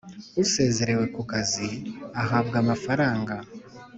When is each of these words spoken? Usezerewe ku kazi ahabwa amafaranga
Usezerewe 0.43 1.05
ku 1.15 1.21
kazi 1.31 1.67
ahabwa 2.21 2.55
amafaranga 2.63 3.35